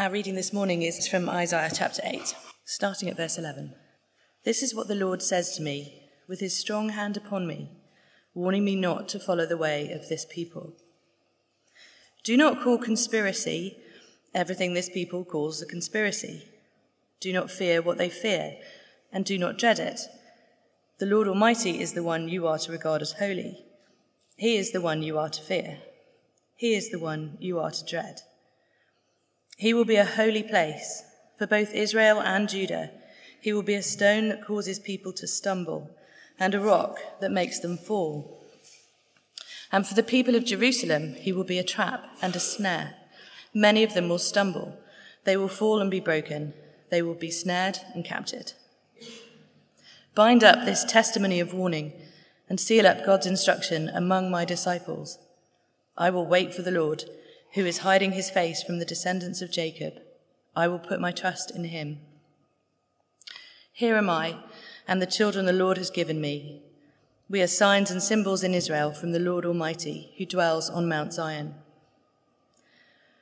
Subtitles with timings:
[0.00, 3.74] Our reading this morning is from Isaiah chapter 8, starting at verse 11.
[4.46, 7.68] This is what the Lord says to me, with his strong hand upon me,
[8.32, 10.72] warning me not to follow the way of this people.
[12.24, 13.76] Do not call conspiracy
[14.34, 16.44] everything this people calls a conspiracy.
[17.20, 18.56] Do not fear what they fear,
[19.12, 20.00] and do not dread it.
[20.98, 23.66] The Lord Almighty is the one you are to regard as holy.
[24.38, 25.80] He is the one you are to fear.
[26.56, 28.22] He is the one you are to dread.
[29.60, 31.02] He will be a holy place
[31.36, 32.92] for both Israel and Judah.
[33.42, 35.90] He will be a stone that causes people to stumble
[36.38, 38.42] and a rock that makes them fall.
[39.70, 42.94] And for the people of Jerusalem, he will be a trap and a snare.
[43.52, 44.78] Many of them will stumble.
[45.24, 46.54] They will fall and be broken.
[46.88, 48.54] They will be snared and captured.
[50.14, 51.92] Bind up this testimony of warning
[52.48, 55.18] and seal up God's instruction among my disciples.
[55.98, 57.04] I will wait for the Lord,
[57.54, 59.94] who is hiding his face from the descendants of Jacob.
[60.54, 61.98] I will put my trust in him.
[63.72, 64.36] Here am I
[64.86, 66.62] and the children the Lord has given me.
[67.28, 71.12] We are signs and symbols in Israel from the Lord Almighty, who dwells on Mount
[71.12, 71.54] Zion.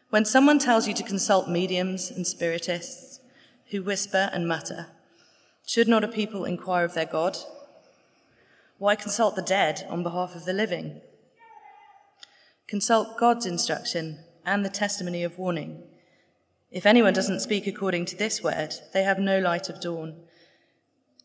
[0.09, 3.21] When someone tells you to consult mediums and spiritists
[3.71, 4.87] who whisper and mutter,
[5.67, 7.37] should not a people inquire of their God?
[8.79, 11.03] Why consult the dead on behalf of the living?
[12.67, 15.83] Consult God's instruction and the testimony of warning.
[16.71, 20.17] If anyone doesn't speak according to this word, they have no light of dawn.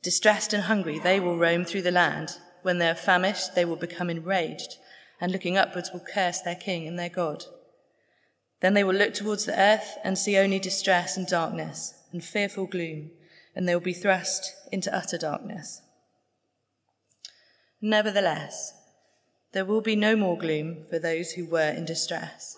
[0.02, 2.38] Distressed and hungry, they will roam through the land.
[2.62, 4.76] When they are famished, they will become enraged,
[5.20, 7.46] and looking upwards will curse their king and their God.
[8.62, 12.66] Then they will look towards the earth and see only distress and darkness and fearful
[12.66, 13.12] gloom,
[13.56, 15.82] and they will be thrust into utter darkness.
[17.82, 18.74] Nevertheless,
[19.52, 22.58] there will be no more gloom for those who were in distress.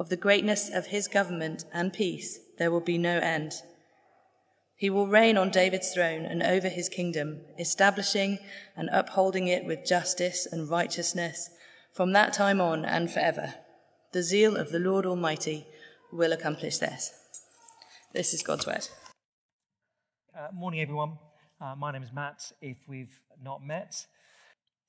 [0.00, 3.52] Of the greatness of his government and peace there will be no end
[4.80, 8.38] he will reign on David's throne and over his kingdom, establishing
[8.74, 11.50] and upholding it with justice and righteousness
[11.92, 13.56] from that time on and forever.
[14.12, 15.66] The zeal of the Lord Almighty
[16.10, 17.12] will accomplish this.
[18.14, 18.88] This is God's word.
[20.34, 21.18] Uh, morning, everyone.
[21.60, 24.06] Uh, my name is Matt, if we've not met.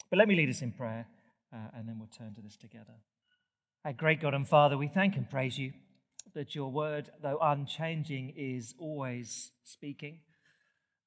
[0.10, 1.06] But let me lead us in prayer,
[1.54, 2.94] uh, and then we'll turn to this together.
[3.84, 5.74] Our great God and Father, we thank and praise you
[6.36, 10.19] that your word, though unchanging, is always speaking.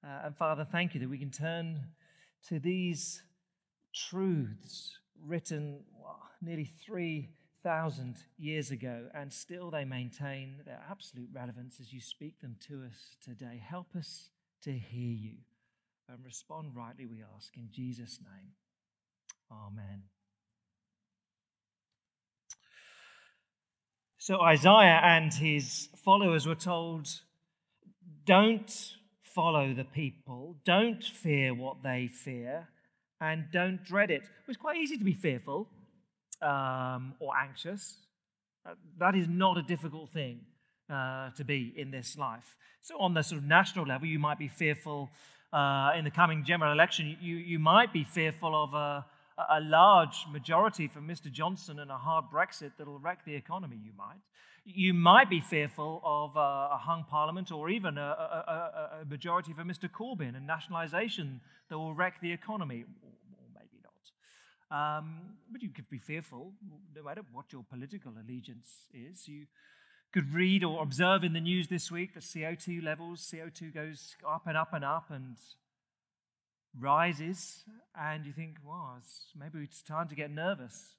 [0.03, 1.79] Uh, and Father, thank you that we can turn
[2.49, 3.23] to these
[3.95, 11.93] truths written well, nearly 3,000 years ago, and still they maintain their absolute relevance as
[11.93, 13.62] you speak them to us today.
[13.65, 14.31] Help us
[14.62, 15.37] to hear you
[16.09, 18.51] and respond rightly, we ask, in Jesus' name.
[19.49, 20.03] Amen.
[24.25, 27.11] So Isaiah and his followers were told,
[28.25, 32.69] don't follow the people, don't fear what they fear,
[33.21, 34.23] and don't dread it.
[34.23, 35.69] It was quite easy to be fearful
[36.41, 37.99] um, or anxious.
[38.65, 40.41] Uh, that is not a difficult thing
[40.89, 42.56] uh, to be in this life.
[42.81, 45.11] So, on the sort of national level, you might be fearful
[45.53, 47.15] uh, in the coming general election.
[47.21, 49.05] You, you might be fearful of a,
[49.37, 51.31] a large majority for Mr.
[51.31, 54.21] Johnson and a hard Brexit that'll wreck the economy, you might.
[54.65, 59.63] You might be fearful of a hung parliament or even a, a, a majority for
[59.63, 59.91] Mr.
[59.91, 63.11] Corbyn and nationalisation that will wreck the economy, or,
[63.55, 64.99] maybe not.
[64.99, 65.21] Um,
[65.51, 66.53] but you could be fearful,
[66.95, 69.29] no matter what your political allegiance is.
[69.29, 69.47] You
[70.15, 74.47] could read or observe in the news this week that CO2 levels, CO2 goes up
[74.47, 75.37] and up and up, and
[76.79, 77.65] rises,
[77.99, 80.97] and you think, well, it's, maybe it's time to get nervous.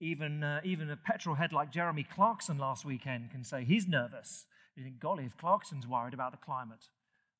[0.00, 4.46] Even, uh, even a petrol head like Jeremy Clarkson last weekend can say he's nervous
[4.76, 6.86] You think, golly, if Clarkson's worried about the climate,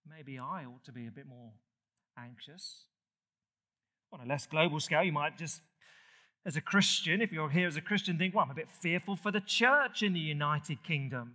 [0.08, 1.52] maybe I ought to be a bit more
[2.18, 2.84] anxious.
[4.12, 5.62] On a less global scale, you might just,
[6.44, 9.16] as a Christian, if you're here as a Christian, think, well, I'm a bit fearful
[9.16, 11.32] for the church in the United Kingdom.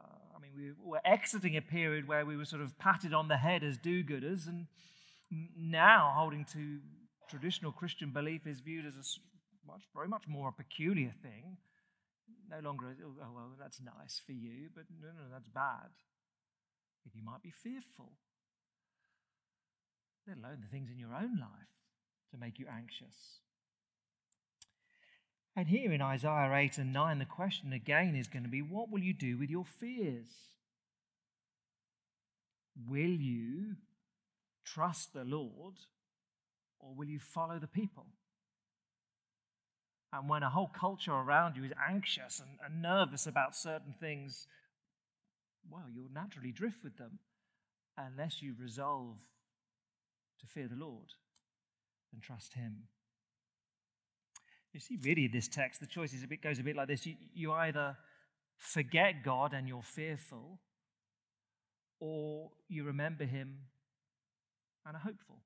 [0.00, 3.26] Uh, I mean, we were exiting a period where we were sort of patted on
[3.26, 4.66] the head as do gooders, and
[5.56, 6.78] now holding to
[7.28, 9.04] traditional Christian belief is viewed as a
[9.66, 11.56] much, very much more a peculiar thing.
[12.50, 15.90] No longer, oh, well, that's nice for you, but no, no, that's bad.
[17.12, 18.12] You might be fearful,
[20.26, 21.74] let alone the things in your own life
[22.30, 23.40] to make you anxious.
[25.56, 28.90] And here in Isaiah 8 and 9, the question again is going to be what
[28.90, 30.26] will you do with your fears?
[32.88, 33.76] Will you
[34.64, 35.74] trust the Lord
[36.80, 38.06] or will you follow the people?
[40.12, 44.46] And when a whole culture around you is anxious and, and nervous about certain things,
[45.68, 47.18] well, you'll naturally drift with them
[47.98, 49.16] unless you resolve
[50.40, 51.14] to fear the Lord
[52.12, 52.84] and trust Him.
[54.72, 57.06] You see, really, this text, the choice is a bit, goes a bit like this.
[57.06, 57.96] You, you either
[58.56, 60.60] forget God and you're fearful,
[62.00, 63.58] or you remember Him
[64.86, 65.40] and are hopeful.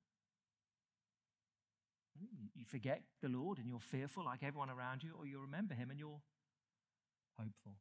[2.54, 5.90] You forget the Lord and you're fearful like everyone around you, or you remember Him
[5.90, 6.20] and you're
[7.38, 7.76] hopeful.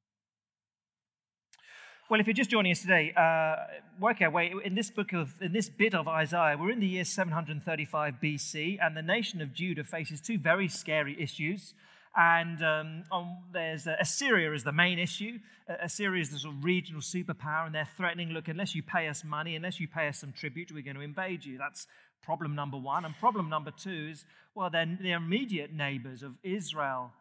[2.09, 3.55] Well, if you're just joining us today, uh,
[3.99, 6.55] work our way in this book of in this bit of Isaiah.
[6.57, 11.21] We're in the year 735 BC, and the nation of Judah faces two very scary
[11.21, 11.73] issues.
[12.19, 15.37] And um, on, there's uh, Assyria is the main issue.
[15.69, 19.07] Uh, Assyria is the sort of regional superpower, and they're threatening, look, unless you pay
[19.07, 21.59] us money, unless you pay us some tribute, we're going to invade you.
[21.59, 21.85] That's
[22.23, 23.05] problem number one.
[23.05, 24.25] And problem number two is,
[24.55, 27.11] well, they're, immediate neighbors of Israel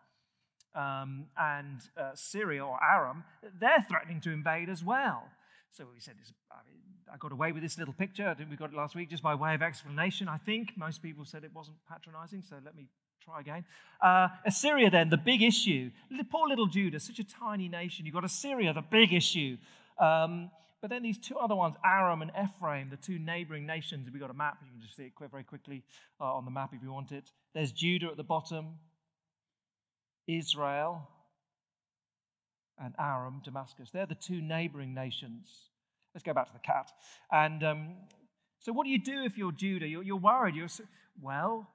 [0.74, 3.22] um, and uh, Syria or Aram.
[3.60, 5.24] They're threatening to invade as well.
[5.72, 6.14] So we said,
[6.50, 6.80] I, mean,
[7.12, 8.34] I got away with this little picture.
[8.48, 10.26] We got it last week just by way of explanation.
[10.26, 12.88] I think most people said it wasn't patronizing, so let me
[13.26, 13.64] try again.
[14.00, 15.90] Uh, Assyria, then, the big issue.
[16.30, 18.06] Poor little Judah, such a tiny nation.
[18.06, 19.56] You've got Assyria, the big issue.
[19.98, 20.50] Um,
[20.80, 24.08] but then these two other ones, Aram and Ephraim, the two neighboring nations.
[24.12, 24.58] We've got a map.
[24.62, 25.82] You can just see it very quickly
[26.20, 27.32] uh, on the map if you want it.
[27.52, 28.74] There's Judah at the bottom,
[30.28, 31.08] Israel,
[32.78, 33.90] and Aram, Damascus.
[33.92, 35.48] They're the two neighboring nations.
[36.14, 36.92] Let's go back to the cat.
[37.32, 37.88] And um,
[38.60, 39.88] so, what do you do if you're Judah?
[39.88, 40.54] You're, you're worried.
[40.54, 40.68] You're
[41.20, 41.68] well.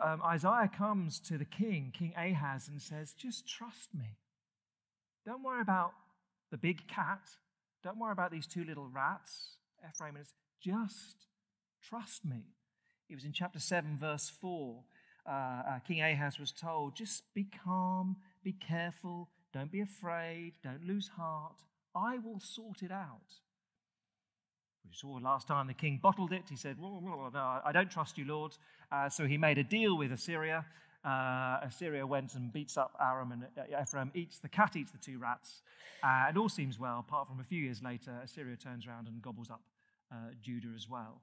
[0.00, 4.16] Um, Isaiah comes to the king, King Ahaz, and says, "Just trust me.
[5.24, 5.92] Don't worry about
[6.50, 7.20] the big cat.
[7.82, 10.26] Don't worry about these two little rats, Ephraim and
[10.60, 11.26] just
[11.82, 12.44] trust me.
[13.08, 14.82] It was in chapter 7, verse 4.
[15.26, 20.86] Uh, uh, King Ahaz was told, just be calm, be careful, don't be afraid, don't
[20.86, 21.62] lose heart.
[21.94, 23.40] I will sort it out.
[24.84, 26.44] We saw last time the king bottled it.
[26.48, 27.30] He said, No,
[27.64, 28.52] I don't trust you, Lord.
[28.90, 30.64] Uh, so he made a deal with Assyria.
[31.04, 34.98] Uh, Assyria went and beats up Aram and uh, Ephraim, eats the cat, eats the
[34.98, 35.62] two rats.
[36.02, 39.20] Uh, and all seems well, apart from a few years later, Assyria turns around and
[39.20, 39.62] gobbles up
[40.12, 41.22] uh, Judah as well.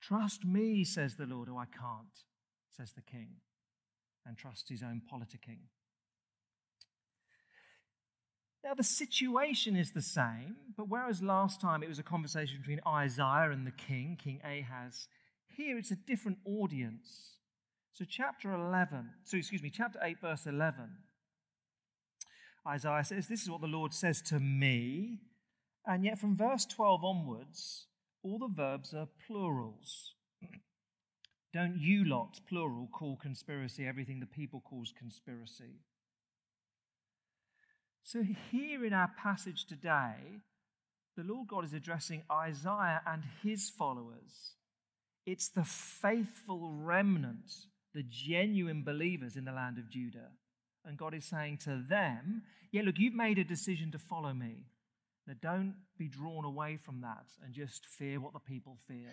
[0.00, 1.48] Trust me, says the Lord.
[1.50, 2.24] Oh, I can't,
[2.76, 3.28] says the king,
[4.24, 5.58] and trust his own politicking.
[8.64, 12.80] Now, the situation is the same, but whereas last time it was a conversation between
[12.86, 15.08] Isaiah and the king, King Ahaz,
[15.58, 17.32] here it's a different audience.
[17.92, 20.74] So, chapter 11, so excuse me, chapter 8, verse 11
[22.66, 25.18] Isaiah says, This is what the Lord says to me.
[25.84, 27.86] And yet, from verse 12 onwards,
[28.22, 30.12] all the verbs are plurals.
[31.52, 35.80] Don't you lot, plural, call conspiracy everything the people calls conspiracy?
[38.04, 38.22] So,
[38.52, 40.42] here in our passage today,
[41.16, 44.57] the Lord God is addressing Isaiah and his followers.
[45.28, 47.52] It's the faithful remnant,
[47.92, 50.30] the genuine believers in the land of Judah.
[50.86, 54.64] And God is saying to them, Yeah, look, you've made a decision to follow me.
[55.26, 59.10] Now, don't be drawn away from that and just fear what the people fear.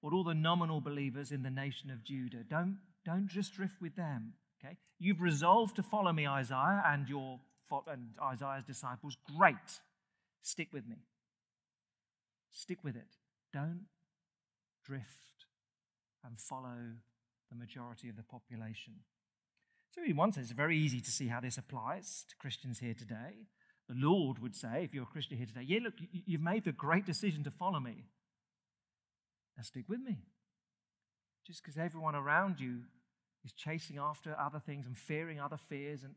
[0.00, 2.42] What all the nominal believers in the nation of Judah.
[2.48, 4.32] Don't, don't just drift with them.
[4.64, 4.78] Okay?
[4.98, 7.40] You've resolved to follow me, Isaiah, and your
[7.88, 9.18] and Isaiah's disciples.
[9.36, 9.56] Great.
[10.40, 10.96] Stick with me.
[12.52, 13.16] Stick with it.
[13.52, 13.82] Don't
[14.86, 15.46] drift
[16.24, 16.78] and follow
[17.50, 18.94] the majority of the population.
[19.90, 22.94] So, in one sense, it's very easy to see how this applies to Christians here
[22.94, 23.46] today.
[23.88, 26.72] The Lord would say, if you're a Christian here today, yeah, look, you've made the
[26.72, 28.04] great decision to follow me.
[29.56, 30.18] Now stick with me.
[31.46, 32.80] Just because everyone around you
[33.44, 36.14] is chasing after other things and fearing other fears, and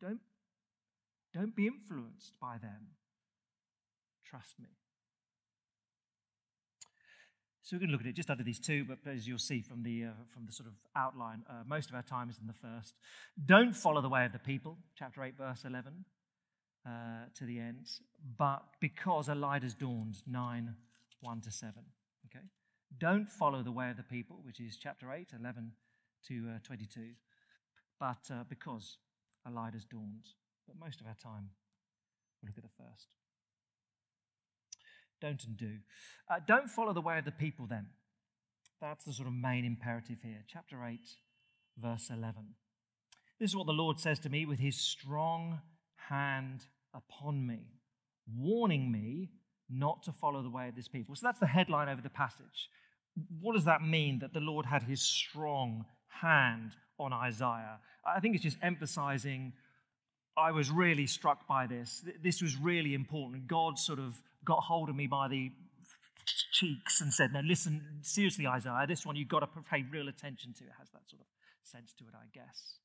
[0.00, 0.20] don't,
[1.32, 2.96] Don't be influenced by them.
[4.24, 4.68] Trust me.
[7.66, 9.60] So we're going to look at it just under these two, but as you'll see
[9.60, 12.46] from the, uh, from the sort of outline, uh, most of our time is in
[12.46, 12.94] the first.
[13.44, 16.04] Don't follow the way of the people, chapter 8, verse 11,
[16.86, 16.90] uh,
[17.34, 17.88] to the end,
[18.38, 20.76] but because a light has dawned, 9,
[21.20, 21.74] 1 to 7.
[22.26, 22.44] Okay?
[22.98, 25.72] Don't follow the way of the people, which is chapter 8, 11
[26.28, 27.00] to uh, 22,
[27.98, 28.98] but uh, because
[29.44, 30.28] a light has dawned.
[30.68, 31.50] But most of our time,
[32.40, 33.08] we'll look at the first
[35.20, 35.78] don't and do.
[36.30, 37.86] Uh, don't follow the way of the people then.
[38.80, 40.44] That's the sort of main imperative here.
[40.46, 41.00] Chapter 8,
[41.78, 42.54] verse 11.
[43.40, 45.60] This is what the Lord says to me with his strong
[46.08, 46.62] hand
[46.94, 47.60] upon me,
[48.34, 49.30] warning me
[49.68, 51.14] not to follow the way of this people.
[51.14, 52.70] So that's the headline over the passage.
[53.40, 57.78] What does that mean that the Lord had his strong hand on Isaiah?
[58.06, 59.52] I think it's just emphasizing
[60.36, 62.04] I was really struck by this.
[62.22, 63.46] This was really important.
[63.46, 65.52] God sort of got hold of me by the
[66.52, 70.52] cheeks and said, "Now listen, seriously, Isaiah, this one you've got to pay real attention
[70.54, 71.28] to." It has that sort of
[71.62, 72.78] sense to it, I guess.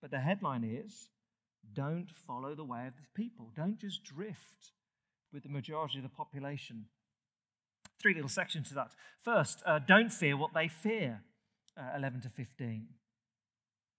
[0.00, 1.08] But the headline is
[1.72, 3.50] don't follow the way of the people.
[3.56, 4.72] Don't just drift
[5.32, 6.86] with the majority of the population.
[7.98, 8.92] Three little sections to that.
[9.20, 11.22] First, uh, don't fear what they fear,
[11.76, 12.88] uh, 11 to 15.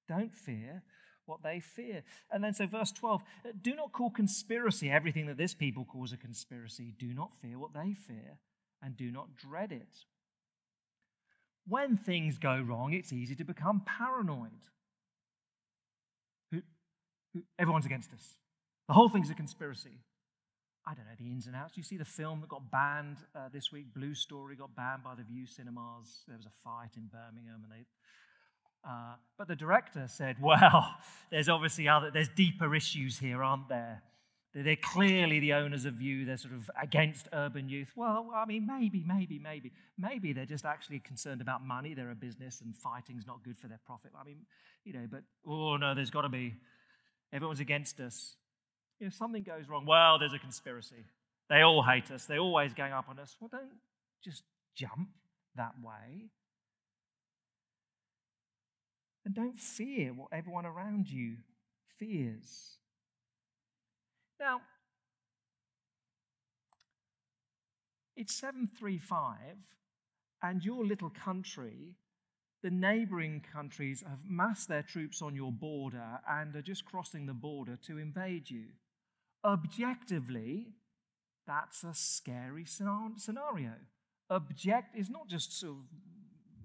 [0.08, 0.84] Don't fear
[1.28, 2.04] what they fear.
[2.32, 3.22] And then, so verse 12
[3.62, 6.94] do not call conspiracy everything that this people calls a conspiracy.
[6.98, 8.40] Do not fear what they fear,
[8.82, 10.06] and do not dread it.
[11.68, 14.52] When things go wrong, it's easy to become paranoid.
[17.60, 18.38] Everyone's against us.
[18.88, 20.00] The whole thing's a conspiracy.
[20.88, 21.76] I don't know the ins and outs.
[21.76, 25.16] You see the film that got banned uh, this week, Blue Story, got banned by
[25.16, 26.24] the Vue cinemas.
[26.26, 27.86] There was a fight in Birmingham, and they
[28.88, 30.96] uh, but the director said, well,
[31.32, 34.02] there's obviously other, there's deeper issues here, aren't there?
[34.54, 37.92] They're clearly the owners of Vue, they're sort of against urban youth.
[37.96, 39.72] Well, I mean, maybe, maybe, maybe.
[40.00, 41.94] Maybe they're just actually concerned about money.
[41.94, 44.12] They're a business and fighting's not good for their profit.
[44.20, 44.38] I mean,
[44.84, 46.56] you know, but, oh no, there's got to be,
[47.32, 48.36] everyone's against us.
[49.00, 49.86] If something goes wrong.
[49.86, 51.06] Well, there's a conspiracy.
[51.50, 52.26] They all hate us.
[52.26, 53.36] They're always going up on us.
[53.40, 53.70] Well, don't
[54.24, 54.44] just
[54.76, 55.10] jump
[55.56, 56.30] that way.
[59.28, 61.36] And don't fear what everyone around you
[62.00, 62.78] fears.
[64.40, 64.62] Now,
[68.16, 69.28] it's 735,
[70.42, 71.98] and your little country,
[72.64, 77.34] the neighboring countries have massed their troops on your border and are just crossing the
[77.34, 78.68] border to invade you.
[79.44, 80.68] Objectively,
[81.46, 83.74] that's a scary scenario.
[84.30, 85.84] Object is not just sort of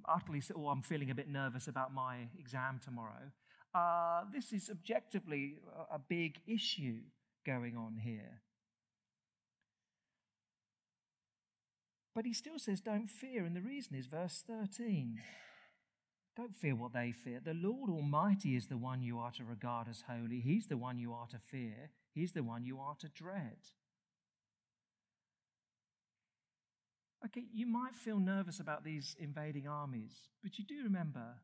[0.07, 3.31] utterly, oh, I'm feeling a bit nervous about my exam tomorrow.
[3.75, 5.57] Uh, this is objectively
[5.91, 6.99] a big issue
[7.47, 8.41] going on here.
[12.15, 13.45] But he still says, don't fear.
[13.45, 15.19] And the reason is verse 13.
[16.37, 17.41] Don't fear what they fear.
[17.43, 20.41] The Lord Almighty is the one you are to regard as holy.
[20.41, 21.91] He's the one you are to fear.
[22.15, 23.59] He's the one you are to dread.
[27.25, 30.11] Okay, you might feel nervous about these invading armies,
[30.43, 31.37] but you do remember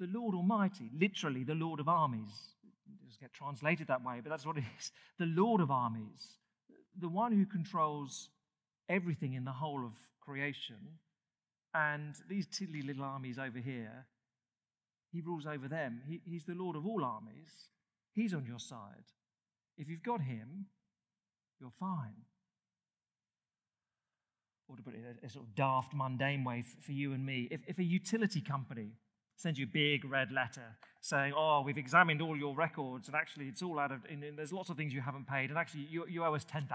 [0.00, 2.54] the Lord Almighty, literally the Lord of armies.
[2.64, 4.90] It doesn't get translated that way, but that's what it is.
[5.18, 6.38] The Lord of armies,
[6.98, 8.28] the one who controls
[8.88, 10.98] everything in the whole of creation.
[11.72, 14.06] And these tiddly little armies over here,
[15.12, 16.02] he rules over them.
[16.08, 17.70] He, he's the Lord of all armies.
[18.12, 19.12] He's on your side.
[19.78, 20.66] If you've got him,
[21.60, 22.24] you're fine
[24.68, 27.48] or to put it in a, sort of daft, mundane way for you and me,
[27.50, 28.92] if, if a utility company
[29.36, 33.46] sends you a big red letter saying, oh, we've examined all your records, and actually
[33.46, 35.82] it's all out of, and, and there's lots of things you haven't paid, and actually
[35.82, 36.66] you, you owe us £10,000.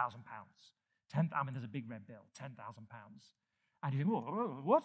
[1.12, 2.56] 10, I mean, there's a big red bill, £10,000.
[3.84, 4.84] And you think, oh, what?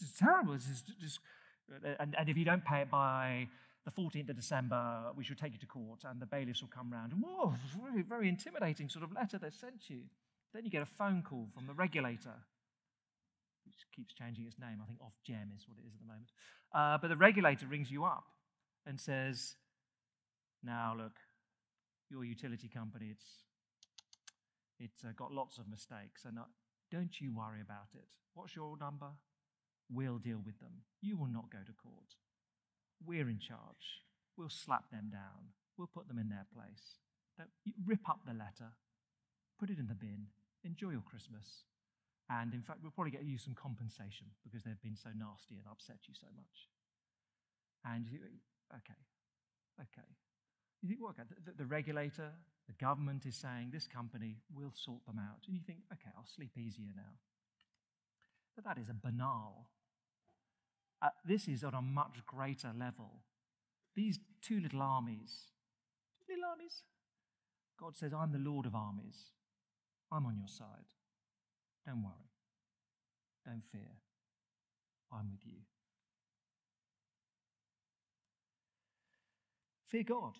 [0.00, 0.54] Is terrible.
[0.54, 1.20] This is just,
[1.98, 3.48] and, and if you don't pay it by
[3.84, 6.92] the 14th of December, we should take you to court, and the bailiffs will come
[6.92, 7.12] round.
[7.12, 10.02] And whoa, very, very intimidating sort of letter they sent you.
[10.54, 12.34] Then you get a phone call from the regulator,
[13.64, 14.78] which keeps changing its name.
[14.82, 16.30] I think Ofgem is what it is at the moment.
[16.74, 18.24] Uh, but the regulator rings you up
[18.86, 19.56] and says,
[20.62, 21.16] Now, look,
[22.10, 23.24] your utility company, it's,
[24.78, 26.42] it's uh, got lots of mistakes, and uh,
[26.90, 28.04] don't you worry about it.
[28.34, 29.08] What's your number?
[29.90, 30.84] We'll deal with them.
[31.00, 32.16] You will not go to court.
[33.04, 34.04] We're in charge.
[34.36, 35.52] We'll slap them down.
[35.76, 37.00] We'll put them in their place.
[37.36, 37.50] Don't,
[37.86, 38.72] rip up the letter,
[39.58, 40.26] put it in the bin,
[40.64, 41.66] enjoy your Christmas.
[42.30, 45.66] And in fact, we'll probably get you some compensation because they've been so nasty and
[45.70, 46.70] upset you so much.
[47.84, 48.18] And you,
[48.72, 49.00] okay,
[49.80, 50.08] okay.
[50.80, 52.30] You think, well, okay, the, the regulator,
[52.66, 55.44] the government is saying this company will sort them out.
[55.46, 57.18] And you think, okay, I'll sleep easier now.
[58.54, 59.68] But that is a banal.
[61.00, 63.22] Uh, this is on a much greater level.
[63.94, 65.48] These two little armies,
[66.26, 66.82] two little armies,
[67.78, 69.16] God says, I'm the Lord of armies.
[70.12, 70.86] I'm on your side.
[71.86, 72.30] Don't worry.
[73.46, 73.96] Don't fear.
[75.12, 75.62] I'm with you.
[79.86, 80.38] Fear God,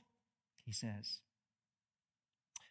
[0.65, 1.19] he says.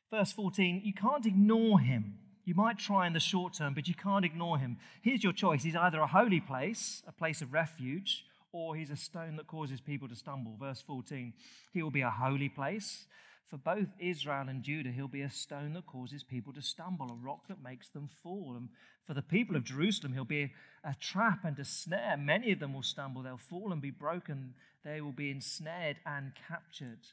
[0.10, 2.16] Verse 14, you can't ignore him.
[2.44, 4.78] You might try in the short term, but you can't ignore him.
[5.02, 8.96] Here's your choice He's either a holy place, a place of refuge, or he's a
[8.96, 10.58] stone that causes people to stumble.
[10.60, 11.34] Verse 14,
[11.72, 13.06] he will be a holy place.
[13.48, 17.16] For both Israel and Judah, he'll be a stone that causes people to stumble, a
[17.16, 18.54] rock that makes them fall.
[18.56, 18.70] And
[19.06, 22.16] for the people of Jerusalem, he'll be a trap and a snare.
[22.18, 24.54] Many of them will stumble, they'll fall and be broken,
[24.86, 27.08] they will be ensnared and captured.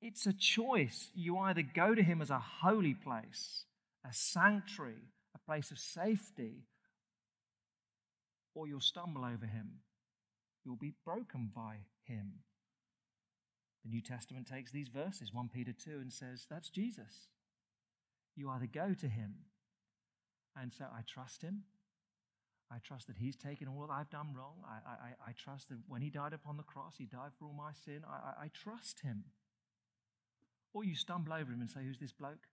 [0.00, 1.10] It's a choice.
[1.14, 3.64] You either go to him as a holy place,
[4.04, 5.02] a sanctuary,
[5.34, 6.64] a place of safety,
[8.54, 9.80] or you'll stumble over him.
[10.64, 12.40] You'll be broken by him.
[13.84, 17.28] The New Testament takes these verses, 1 Peter 2, and says, That's Jesus.
[18.36, 19.34] You either go to him
[20.60, 21.64] and say, I trust him.
[22.72, 24.62] I trust that he's taken all that I've done wrong.
[24.64, 27.54] I, I, I trust that when he died upon the cross, he died for all
[27.54, 28.02] my sin.
[28.08, 29.24] I, I, I trust him.
[30.72, 32.46] Or you stumble over him and say, Who's this bloke?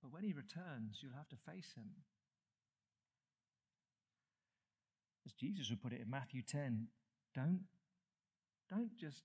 [0.00, 1.90] But when he returns, you'll have to face him.
[5.26, 6.88] As Jesus would put it in Matthew 10,
[7.34, 7.62] don't
[8.70, 9.22] don't just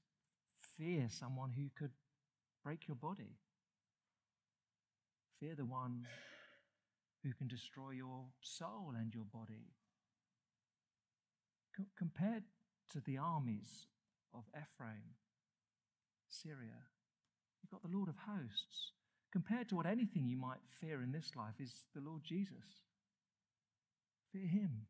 [0.78, 1.92] fear someone who could
[2.64, 3.38] break your body.
[5.40, 6.06] Fear the one
[7.24, 9.74] who can destroy your soul and your body.
[11.76, 12.44] Co- compared
[12.92, 13.88] to the armies
[14.34, 15.16] of Ephraim,
[16.28, 16.84] Syria,
[17.62, 18.92] you've got the Lord of hosts.
[19.32, 22.82] Compared to what anything you might fear in this life is the Lord Jesus.
[24.34, 24.88] Fear him.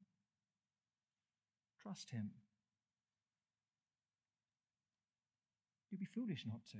[1.81, 2.31] Trust him.
[5.99, 6.77] You'd be foolish not to.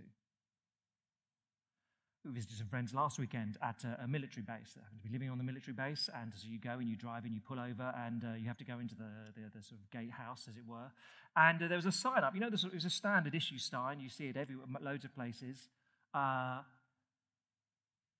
[2.25, 4.73] We visited some friends last weekend at a, a military base.
[4.75, 6.95] They happen to be living on the military base, and so you go and you
[6.95, 9.63] drive and you pull over, and uh, you have to go into the, the, the,
[9.63, 10.91] sort of gatehouse, as it were.
[11.36, 12.34] And uh, there was a sign up.
[12.34, 13.99] You know, it was a standard issue sign.
[13.99, 15.69] You see it everywhere, loads of places.
[16.13, 16.62] Uh,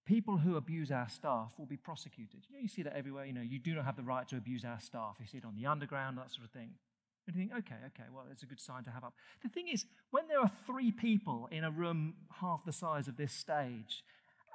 [0.05, 2.45] people who abuse our staff will be prosecuted.
[2.49, 3.25] You know, you see that everywhere.
[3.25, 5.17] You know, you do not have the right to abuse our staff.
[5.19, 6.71] You see it on the underground, that sort of thing.
[7.29, 9.13] And you think, okay, okay, well, it's a good sign to have up.
[9.43, 13.17] The thing is, when there are three people in a room half the size of
[13.17, 14.03] this stage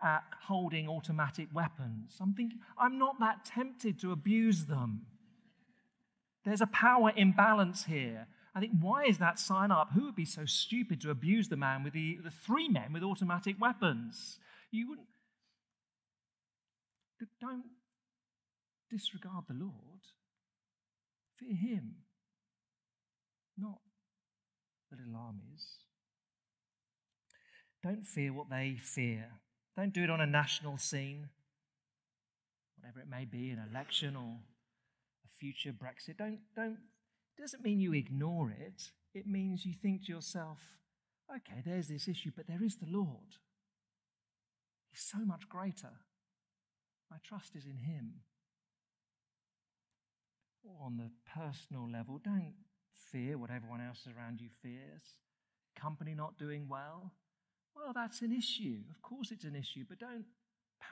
[0.05, 5.07] uh, holding automatic weapons, I'm thinking, I'm not that tempted to abuse them.
[6.45, 8.27] There's a power imbalance here.
[8.57, 9.91] I think, why is that sign up?
[9.95, 13.05] Who would be so stupid to abuse the man with the, the three men with
[13.05, 14.41] automatic weapons?
[14.73, 15.07] You wouldn't.
[17.41, 17.67] Don't
[18.91, 20.03] disregard the Lord.
[21.39, 21.95] Fear him
[23.65, 23.81] not
[24.91, 25.79] little armies.
[27.83, 29.27] Don't fear what they fear.
[29.77, 31.29] Don't do it on a national scene,
[32.79, 34.39] whatever it may be, an election or
[35.25, 36.17] a future Brexit.
[36.17, 36.79] Don't, don't,
[37.37, 38.91] it doesn't mean you ignore it.
[39.15, 40.59] It means you think to yourself,
[41.31, 43.39] okay, there's this issue, but there is the Lord.
[44.91, 45.91] He's so much greater.
[47.11, 48.21] My trust is in Him.
[50.65, 52.55] Or on the personal level, don't
[53.13, 55.03] fear what everyone else around you fears?
[55.77, 57.13] Company not doing well?
[57.75, 58.81] Well, that's an issue.
[58.91, 60.25] Of course, it's an issue, but don't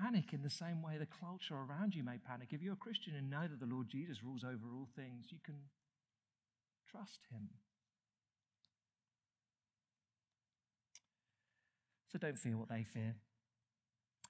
[0.01, 2.49] panic in the same way the culture around you may panic.
[2.51, 5.39] If you're a Christian and know that the Lord Jesus rules over all things, you
[5.45, 5.57] can
[6.91, 7.49] trust him.
[12.11, 13.15] So don't fear what they fear.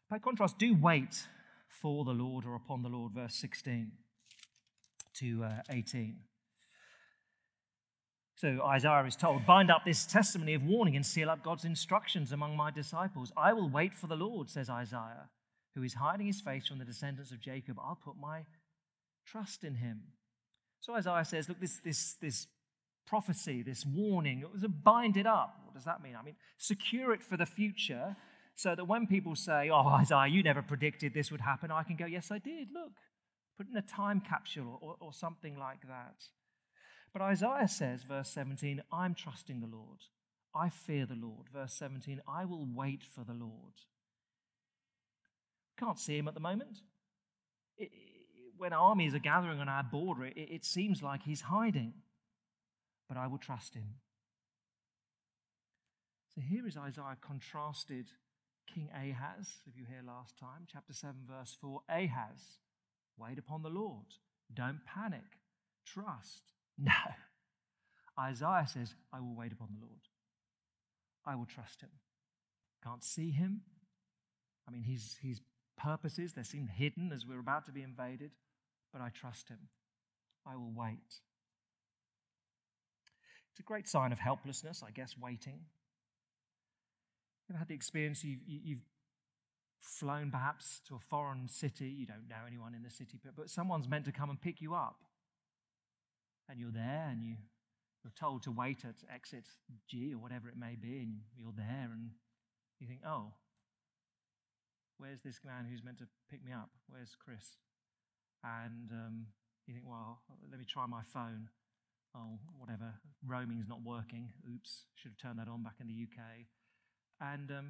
[0.09, 1.27] By contrast, do wait
[1.69, 3.93] for the Lord or upon the Lord, verse 16
[5.15, 6.17] to uh, 18.
[8.43, 12.33] So Isaiah is told, Bind up this testimony of warning and seal up God's instructions
[12.33, 13.31] among my disciples.
[13.37, 15.29] I will wait for the Lord, says Isaiah,
[15.77, 17.79] who is hiding his face from the descendants of Jacob.
[17.79, 18.41] I'll put my
[19.25, 20.01] trust in him.
[20.81, 22.49] So Isaiah says, Look, this, this, this
[23.07, 25.61] prophecy, this warning, it was a bind it up.
[25.65, 26.17] What does that mean?
[26.19, 28.17] I mean, secure it for the future
[28.57, 31.95] so that when people say, Oh, Isaiah, you never predicted this would happen, I can
[31.95, 32.73] go, Yes, I did.
[32.75, 32.91] Look,
[33.57, 36.25] put in a time capsule or, or something like that.
[37.13, 39.99] But Isaiah says, verse 17, I'm trusting the Lord.
[40.55, 41.49] I fear the Lord.
[41.53, 43.75] Verse 17, I will wait for the Lord.
[45.79, 46.79] Can't see him at the moment.
[47.77, 47.91] It,
[48.57, 51.95] when armies are gathering on our border, it, it seems like he's hiding.
[53.09, 53.97] But I will trust him.
[56.35, 58.07] So here is Isaiah contrasted
[58.73, 61.83] King Ahaz, if you hear last time, chapter 7, verse 4.
[61.91, 62.59] Ahaz,
[63.19, 64.07] wait upon the Lord.
[64.53, 65.41] Don't panic.
[65.85, 66.53] Trust.
[66.79, 66.93] No.
[68.19, 70.01] Isaiah says, I will wait upon the Lord.
[71.27, 71.91] I will trust him.
[72.85, 73.63] Can't see him.
[74.69, 75.41] I mean, his, his
[75.77, 78.33] purposes, they seem hidden as we're about to be invaded,
[78.93, 79.59] but I trust him.
[80.47, 81.21] I will wait.
[83.51, 85.61] It's a great sign of helplessness, I guess, waiting.
[87.49, 88.87] You've had the experience you've, you've
[89.79, 93.89] flown perhaps to a foreign city, you don't know anyone in the city, but someone's
[93.89, 94.97] meant to come and pick you up.
[96.49, 97.37] And you're there and you,
[98.05, 99.45] you're told to wait at exit
[99.89, 102.11] G or whatever it may be, and you're there and
[102.81, 103.33] you think, oh,
[104.99, 106.71] where's this man who's meant to pick me up?
[106.89, 107.59] Where's Chris?
[108.45, 109.27] And um,
[109.67, 111.49] you think, well, let me try my phone.
[112.15, 112.95] Oh, whatever,
[113.27, 114.29] roaming's not working.
[114.53, 116.47] Oops, should have turned that on back in the UK.
[117.21, 117.69] And um,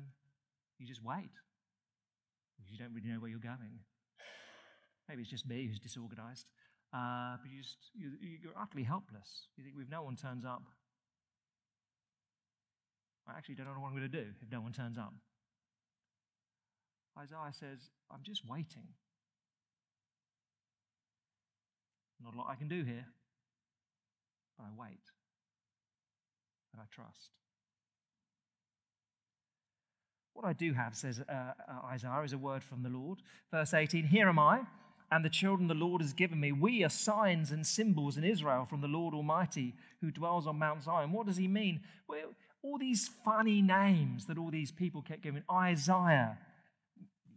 [0.79, 1.31] you just wait
[2.57, 3.81] because you don't really know where you're going.
[5.09, 6.47] Maybe it's just me who's disorganized.
[6.93, 9.49] Uh, but you just, you, you're utterly helpless.
[9.57, 10.63] You think, if no one turns up,
[13.27, 15.15] I actually don't know what I'm going to do if no one turns up.
[17.19, 18.89] Isaiah says, I'm just waiting.
[22.23, 23.07] Not a lot I can do here,
[24.59, 25.01] but I wait
[26.73, 27.31] and I trust.
[30.35, 33.19] What I do have, says uh, uh, Isaiah, is a word from the Lord.
[33.51, 34.61] Verse 18 Here am I,
[35.13, 36.53] and the children the Lord has given me.
[36.53, 40.83] We are signs and symbols in Israel from the Lord Almighty who dwells on Mount
[40.83, 41.13] Zion.
[41.13, 41.83] What does he mean?
[42.09, 42.31] Well,
[42.63, 45.43] all these funny names that all these people kept giving.
[45.53, 46.39] Isaiah,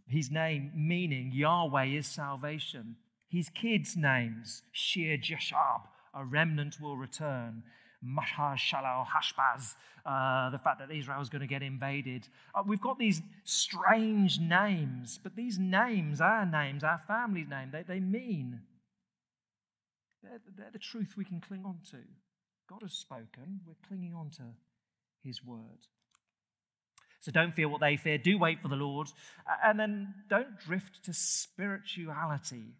[0.08, 2.96] his name meaning Yahweh is salvation.
[3.28, 5.82] His kids' names, Shear-Jashub,
[6.14, 7.62] a remnant will return.
[8.06, 12.28] Maher-Shalal-Hash-Baz, uh, the fact that Israel is going to get invaded.
[12.54, 17.82] Uh, we've got these strange names, but these names, our names, our family's name, they,
[17.82, 18.60] they mean.
[20.22, 21.98] They're, they're the truth we can cling on to.
[22.68, 24.42] God has spoken, we're clinging on to
[25.22, 25.86] his word.
[27.20, 28.18] So don't fear what they fear.
[28.18, 29.08] Do wait for the Lord.
[29.64, 32.74] And then don't drift to spirituality.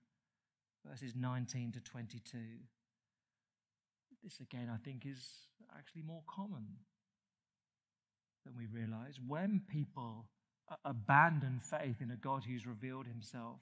[0.89, 2.39] Verses 19 to 22.
[4.27, 5.23] This, again, I think, is
[5.79, 6.67] actually more common
[8.45, 9.21] than we realize.
[9.25, 10.27] When people
[10.85, 13.61] abandon faith in a God who's revealed himself,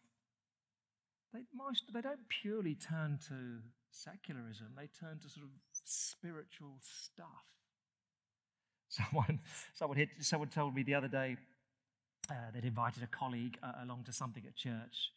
[1.35, 5.51] they, most, they don't purely turn to secularism, they turn to sort of
[5.85, 7.45] spiritual stuff.
[8.89, 9.41] Someone,
[9.75, 11.37] someone, hit, someone told me the other day
[12.31, 15.11] uh, they'd invited a colleague uh, along to something at church.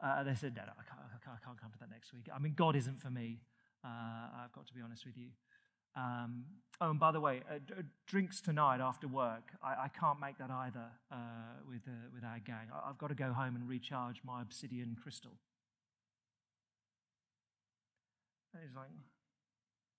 [0.00, 2.14] Uh, they said, no, no I can't, I, can't, I can't come to that next
[2.14, 2.28] week.
[2.34, 3.40] I mean, God isn't for me.
[3.84, 5.28] Uh, I've got to be honest with you.
[5.96, 6.44] Um,
[6.80, 7.74] oh, and by the way, uh, d-
[8.06, 9.52] drinks tonight after work.
[9.62, 11.16] I, I can't make that either uh,
[11.66, 12.68] with, uh, with our gang.
[12.72, 15.38] I, have got to go home and recharge my obsidian crystal.
[18.52, 18.88] And he's like,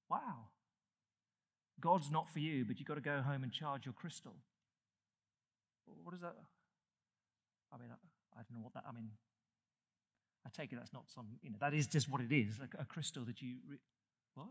[0.10, 0.50] wow.
[1.80, 4.34] God's not for you, but you've got to go home and charge your crystal.
[6.04, 6.36] What is that?
[7.74, 9.10] I mean, I, I don't know what that, I mean,
[10.48, 12.82] I take it that's not some, you know, that is just what it is, a,
[12.82, 13.80] a crystal that you, re-
[14.36, 14.48] what?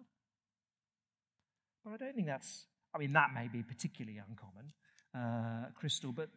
[1.85, 4.73] But I don't think that's, I mean, that may be particularly uncommon,
[5.15, 6.29] uh, crystal, but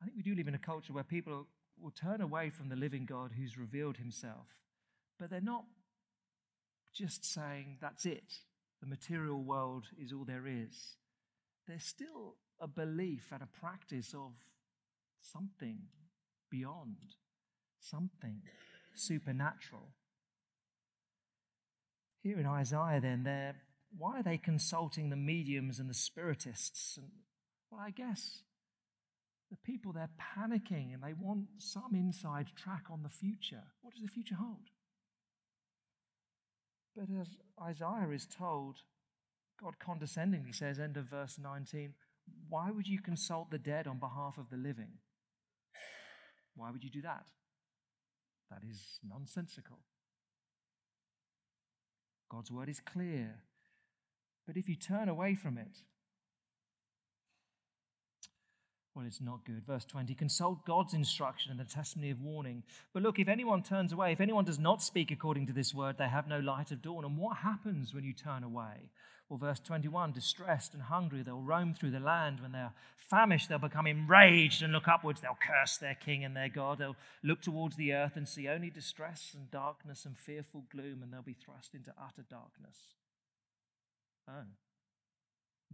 [0.00, 1.46] I think we do live in a culture where people
[1.78, 4.46] will turn away from the living God who's revealed himself,
[5.18, 5.64] but they're not
[6.94, 8.32] just saying, that's it,
[8.80, 10.96] the material world is all there is.
[11.68, 14.32] There's still a belief and a practice of
[15.20, 15.80] something
[16.50, 16.96] beyond
[17.90, 18.42] something
[18.94, 19.92] supernatural.
[22.22, 23.56] Here in Isaiah, then, they're,
[23.96, 26.96] why are they consulting the mediums and the spiritists?
[26.96, 27.08] And,
[27.70, 28.42] well, I guess
[29.50, 33.62] the people, they're panicking and they want some inside track on the future.
[33.82, 34.70] What does the future hold?
[36.96, 37.28] But as
[37.62, 38.76] Isaiah is told,
[39.62, 41.94] God condescendingly says, end of verse 19,
[42.48, 44.98] why would you consult the dead on behalf of the living?
[46.56, 47.26] Why would you do that?
[48.50, 49.78] That is nonsensical.
[52.28, 53.36] God's word is clear.
[54.46, 55.82] But if you turn away from it,
[58.94, 59.66] well, it's not good.
[59.66, 62.62] Verse 20 consult God's instruction and the testimony of warning.
[62.94, 65.98] But look, if anyone turns away, if anyone does not speak according to this word,
[65.98, 67.04] they have no light of dawn.
[67.04, 68.90] And what happens when you turn away?
[69.28, 72.40] Well, verse 21 distressed and hungry, they'll roam through the land.
[72.40, 75.20] When they're famished, they'll become enraged and look upwards.
[75.20, 76.78] They'll curse their king and their God.
[76.78, 81.12] They'll look towards the earth and see only distress and darkness and fearful gloom, and
[81.12, 82.94] they'll be thrust into utter darkness.
[84.28, 84.42] Oh.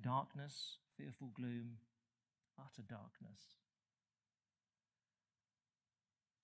[0.00, 1.78] darkness, fearful gloom,
[2.58, 3.40] utter darkness.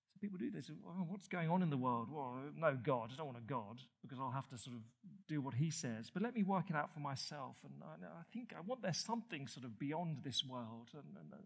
[0.06, 0.70] So people do this.
[0.84, 2.08] Well, what's going on in the world?
[2.10, 3.10] Well, no God.
[3.12, 4.82] I don't want a God because I'll have to sort of
[5.28, 6.10] do what He says.
[6.12, 7.56] But let me work it out for myself.
[7.64, 10.90] And I, I think I want there's something sort of beyond this world.
[10.94, 11.42] And, and, and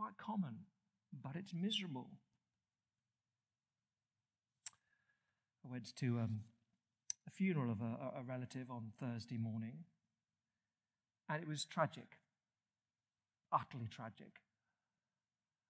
[0.00, 0.60] quite common,
[1.22, 2.08] but it's miserable.
[5.62, 6.40] I went to um,
[7.26, 9.84] a funeral of a, a relative on Thursday morning,
[11.28, 12.16] and it was tragic,
[13.52, 14.40] utterly tragic.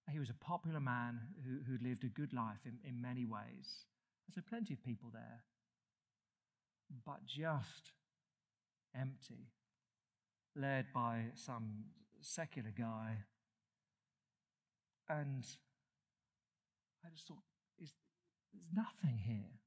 [0.09, 3.85] He was a popular man who, who lived a good life in, in many ways.
[4.27, 5.43] There's plenty of people there,
[7.05, 7.93] but just
[8.95, 9.49] empty,
[10.55, 11.85] led by some
[12.21, 13.17] secular guy.
[15.09, 15.45] And
[17.05, 17.43] I just thought,
[17.77, 17.93] there's
[18.73, 19.59] nothing here.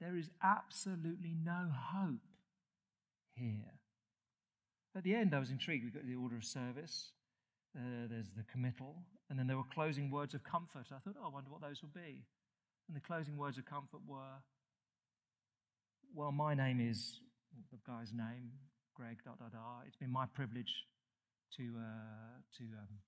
[0.00, 2.20] There is absolutely no hope
[3.34, 3.80] here.
[4.96, 5.84] At the end, I was intrigued.
[5.84, 7.12] We got the order of service,
[7.76, 8.96] uh, there's the committal,
[9.30, 10.86] and then there were closing words of comfort.
[10.90, 12.24] I thought, oh, I wonder what those will be.
[12.88, 14.40] And the closing words of comfort were,
[16.14, 17.20] well, my name is
[17.70, 18.52] the guy's name,
[18.94, 19.84] Greg, da da da.
[19.86, 20.86] It's been my privilege
[21.56, 23.04] to, uh, to um,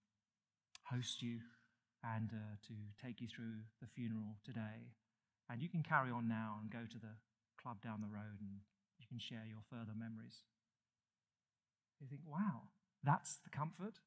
[0.84, 1.38] host you
[2.04, 4.92] and uh, to take you through the funeral today.
[5.48, 7.16] And you can carry on now and go to the
[7.60, 8.60] club down the road and
[8.98, 10.44] you can share your further memories.
[12.00, 12.68] You think, wow,
[13.02, 14.00] that's the comfort.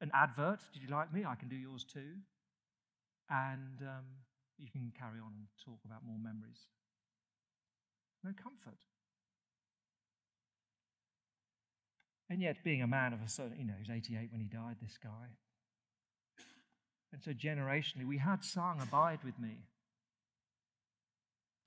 [0.00, 1.24] An advert, did you like me?
[1.24, 2.22] I can do yours too.
[3.30, 4.04] And um,
[4.56, 6.66] you can carry on and talk about more memories.
[8.24, 8.78] No comfort.
[12.30, 14.48] And yet, being a man of a certain, you know, he was 88 when he
[14.48, 15.32] died, this guy.
[17.12, 19.64] And so, generationally, we had sung, Abide with me.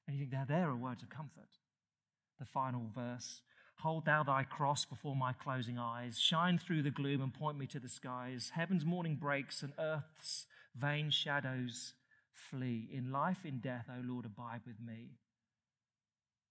[0.07, 1.49] And you think, there are words of comfort.
[2.39, 3.41] The final verse
[3.81, 6.19] Hold thou thy cross before my closing eyes.
[6.19, 8.51] Shine through the gloom and point me to the skies.
[8.53, 11.93] Heaven's morning breaks and earth's vain shadows
[12.31, 12.89] flee.
[12.93, 15.17] In life, in death, O Lord, abide with me.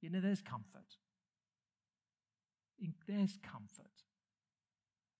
[0.01, 0.97] You know, there's comfort.
[3.07, 3.93] There's comfort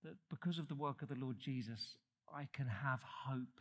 [0.03, 1.97] that because of the work of the Lord Jesus,
[2.35, 3.61] I can have hope.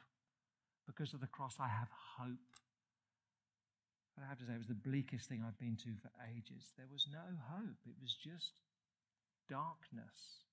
[0.88, 2.40] Because of the cross, I have hope.
[4.23, 6.73] I have to say, it was the bleakest thing I've been to for ages.
[6.77, 8.53] There was no hope, it was just
[9.49, 10.45] darkness.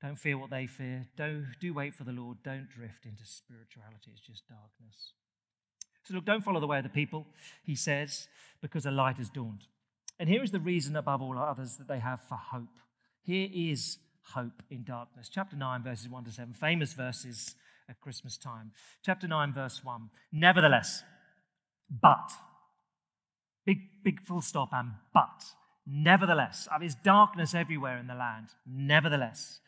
[0.00, 1.06] Don't fear what they fear.
[1.16, 2.38] Don't, do wait for the Lord.
[2.44, 4.12] Don't drift into spirituality.
[4.12, 5.12] It's just darkness.
[6.04, 7.26] So, look, don't follow the way of the people,
[7.64, 8.28] he says,
[8.62, 9.64] because a light has dawned.
[10.18, 12.78] And here is the reason above all others that they have for hope.
[13.22, 13.98] Here is
[14.34, 15.28] hope in darkness.
[15.28, 17.56] Chapter 9, verses 1 to 7, famous verses
[17.88, 18.72] at Christmas time.
[19.04, 20.10] Chapter 9, verse 1.
[20.32, 21.02] Nevertheless,
[21.90, 22.32] but,
[23.64, 25.44] big, big full stop and but,
[25.86, 29.60] nevertheless, uh, of his darkness everywhere in the land, nevertheless,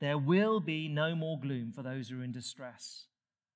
[0.00, 3.06] there will be no more gloom for those who are in distress.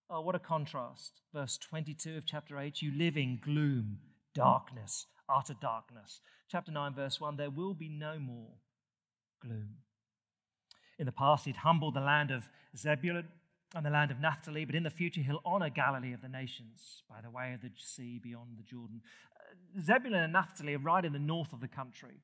[0.09, 1.21] Oh, what a contrast.
[1.33, 3.99] Verse 22 of chapter 8 you live in gloom,
[4.35, 6.21] darkness, utter darkness.
[6.51, 8.53] Chapter 9, verse 1 there will be no more
[9.41, 9.77] gloom.
[10.99, 13.29] In the past, he'd humbled the land of Zebulun
[13.75, 17.03] and the land of Naphtali, but in the future he'll honor Galilee of the nations
[17.09, 19.01] by the way of the sea beyond the Jordan.
[19.37, 22.23] Uh, Zebulun and Naphtali are right in the north of the country.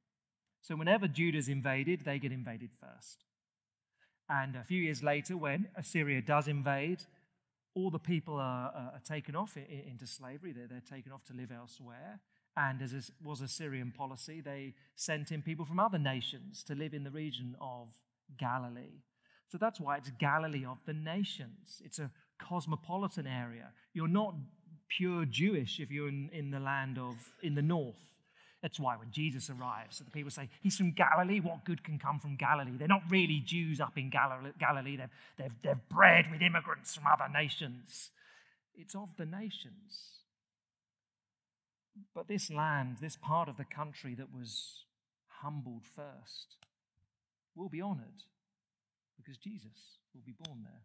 [0.61, 3.25] So whenever Judah's invaded, they get invaded first.
[4.29, 7.03] And a few years later, when Assyria does invade,
[7.75, 10.53] all the people are, are taken off into slavery.
[10.53, 12.21] They're, they're taken off to live elsewhere.
[12.57, 17.05] And as was Assyrian policy, they sent in people from other nations to live in
[17.05, 17.89] the region of
[18.37, 19.03] Galilee.
[19.49, 21.81] So that's why it's Galilee of the nations.
[21.85, 23.71] It's a cosmopolitan area.
[23.93, 24.35] You're not
[24.89, 27.95] pure Jewish if you're in, in the land of, in the north.
[28.63, 31.41] That's why when Jesus arrives, the people say, He's from Galilee.
[31.41, 32.77] What good can come from Galilee?
[32.77, 34.97] They're not really Jews up in Galilee.
[34.97, 38.11] They've, they're, they're bred with immigrants from other nations.
[38.75, 40.17] It's of the nations.
[42.15, 44.85] But this land, this part of the country that was
[45.43, 46.57] humbled first,
[47.55, 48.25] will be honored
[49.17, 50.83] because Jesus will be born there.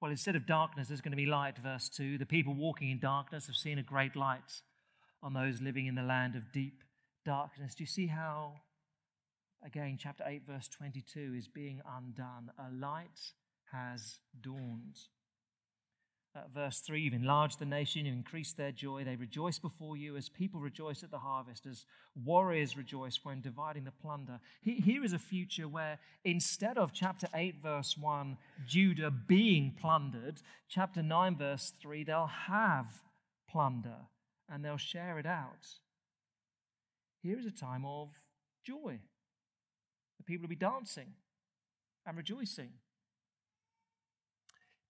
[0.00, 2.16] Well, instead of darkness, there's going to be light, verse 2.
[2.16, 4.62] The people walking in darkness have seen a great light
[5.22, 6.82] on those living in the land of deep
[7.24, 7.74] darkness.
[7.74, 8.54] Do you see how,
[9.64, 12.50] again, chapter 8, verse 22 is being undone?
[12.58, 13.32] A light
[13.72, 14.96] has dawned.
[16.34, 19.04] Uh, verse 3 You've enlarged the nation, you've increased their joy.
[19.04, 21.86] They rejoice before you as people rejoice at the harvest, as
[22.24, 24.38] warriors rejoice when dividing the plunder.
[24.62, 31.02] Here is a future where instead of chapter 8, verse 1, Judah being plundered, chapter
[31.02, 33.02] 9, verse 3, they'll have
[33.50, 34.06] plunder
[34.48, 35.66] and they'll share it out
[37.22, 38.08] here is a time of
[38.64, 38.98] joy.
[40.18, 41.14] The people will be dancing
[42.06, 42.70] and rejoicing.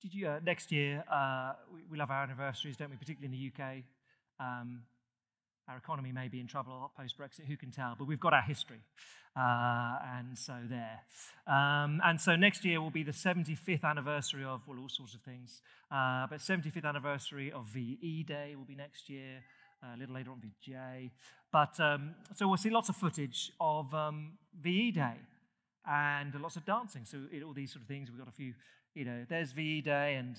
[0.02, 3.52] Did you, uh, next year, uh, we, we, love our anniversaries, don't we, particularly in
[3.52, 3.82] the UK?
[4.40, 4.80] Um,
[5.68, 7.96] our economy may be in trouble post Brexit, who can tell?
[7.98, 8.80] But we've got our history.
[9.36, 11.00] Uh, and so there.
[11.46, 15.20] Um, and so next year will be the 75th anniversary of, well, all sorts of
[15.20, 15.60] things.
[15.92, 19.42] Uh, but 75th anniversary of VE Day will be next year.
[19.82, 21.10] Uh, a little later on, VJ.
[21.52, 24.32] But um, so we'll see lots of footage of um,
[24.62, 25.16] VE Day
[25.86, 27.04] and lots of dancing.
[27.04, 28.10] So it, all these sort of things.
[28.10, 28.54] We've got a few,
[28.94, 30.36] you know, there's VE Day and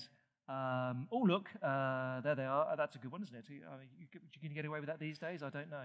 [0.48, 2.74] um, oh, look, uh, there they are.
[2.76, 3.44] that's a good one, isn't it?
[3.48, 5.42] You, uh, you, you, can get away with that these days?
[5.42, 5.84] I don't know.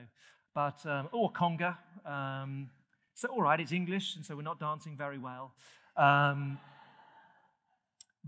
[0.53, 1.77] But, um, or conga.
[2.05, 2.69] Um,
[3.13, 5.53] so, all right, it's English, and so we're not dancing very well.
[5.95, 6.59] Um,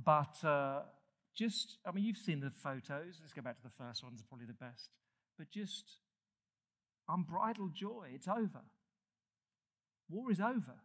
[0.04, 0.82] but uh,
[1.36, 3.20] just, I mean, you've seen the photos.
[3.22, 4.90] Let's go back to the first ones, probably the best.
[5.38, 5.86] But just
[7.10, 8.10] unbridled joy.
[8.14, 8.62] It's over.
[10.10, 10.76] War is over.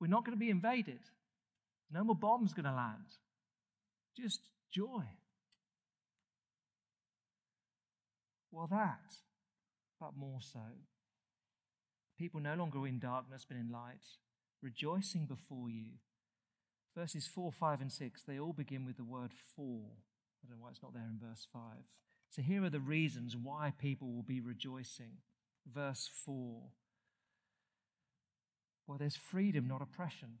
[0.00, 1.00] We're not going to be invaded.
[1.92, 3.16] No more bombs going to land.
[4.16, 4.40] Just
[4.72, 5.04] joy.
[8.52, 9.14] Well, that,
[10.00, 10.60] but more so.
[12.18, 14.04] People no longer in darkness, but in light,
[14.62, 15.98] rejoicing before you.
[16.96, 19.92] Verses 4, 5, and 6, they all begin with the word for.
[20.42, 21.62] I don't know why it's not there in verse 5.
[22.30, 25.18] So here are the reasons why people will be rejoicing.
[25.66, 26.62] Verse 4.
[28.86, 30.38] Well, there's freedom, not oppression.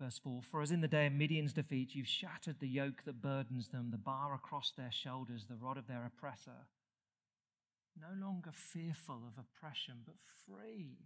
[0.00, 3.22] Verse 4 For as in the day of Midian's defeat, you've shattered the yoke that
[3.22, 6.66] burdens them, the bar across their shoulders, the rod of their oppressor.
[8.00, 10.98] No longer fearful of oppression, but free.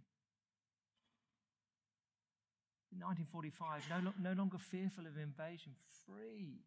[2.91, 5.73] In 1945, no, no longer fearful of invasion,
[6.07, 6.63] free.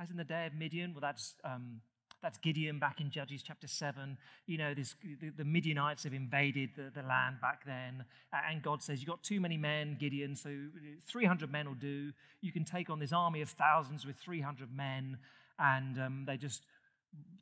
[0.00, 1.82] As in the day of Midian, well, that's um,
[2.22, 4.16] that's Gideon back in Judges chapter 7.
[4.46, 8.04] You know, this, the, the Midianites have invaded the, the land back then.
[8.32, 10.50] And God says, You've got too many men, Gideon, so
[11.06, 12.12] 300 men will do.
[12.40, 15.18] You can take on this army of thousands with 300 men.
[15.58, 16.62] And um, they just,